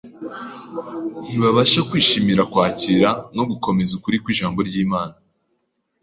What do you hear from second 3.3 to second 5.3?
no gukomeza ukuri kw’Ijambo ry’Imana.